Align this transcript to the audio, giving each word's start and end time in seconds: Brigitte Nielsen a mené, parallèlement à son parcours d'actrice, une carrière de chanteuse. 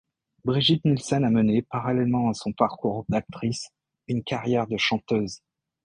Brigitte 0.43 0.83
Nielsen 0.85 1.23
a 1.23 1.29
mené, 1.29 1.61
parallèlement 1.61 2.29
à 2.29 2.33
son 2.33 2.53
parcours 2.53 3.05
d'actrice, 3.07 3.69
une 4.07 4.23
carrière 4.23 4.65
de 4.65 4.77
chanteuse. 4.77 5.41